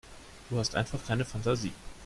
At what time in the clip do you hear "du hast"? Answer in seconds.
0.49-0.73